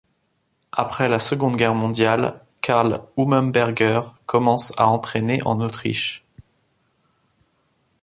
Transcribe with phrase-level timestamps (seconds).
[0.71, 6.25] Après la Seconde Guerre mondiale, Karl Humenberger commence à entraîner en Autriche.